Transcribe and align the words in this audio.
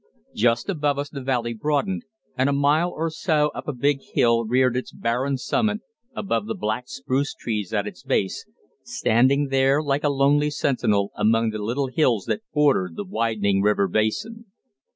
Just 0.33 0.67
above 0.67 0.97
us 0.97 1.11
the 1.11 1.21
valley 1.21 1.53
broadened, 1.53 2.05
and 2.35 2.49
a 2.49 2.53
mile 2.53 2.89
or 2.89 3.11
so 3.11 3.49
up 3.53 3.67
a 3.67 3.71
big 3.71 3.99
hill 4.15 4.45
reared 4.47 4.75
its 4.75 4.91
barren 4.91 5.37
summit 5.37 5.81
above 6.15 6.47
the 6.47 6.55
black 6.55 6.87
spruce 6.87 7.35
trees 7.35 7.71
at 7.71 7.85
its 7.85 8.01
base, 8.01 8.43
standing 8.81 9.49
there 9.49 9.79
like 9.79 10.03
a 10.03 10.09
lonely 10.09 10.49
sentinel 10.49 11.11
among 11.15 11.51
the 11.51 11.59
little 11.61 11.85
hills 11.89 12.25
that 12.25 12.41
bordered 12.51 12.95
the 12.95 13.05
widening 13.05 13.61
river 13.61 13.87
basin. 13.87 14.45